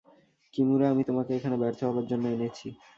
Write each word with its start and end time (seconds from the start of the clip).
Kimura, 0.53 0.85
আমি 0.89 1.03
তোমাকে 1.09 1.31
এখানে 1.37 1.55
ব্যর্থ 1.61 1.79
হবার 1.87 2.05
জন্য 2.11 2.25
এনেছি। 2.35 2.67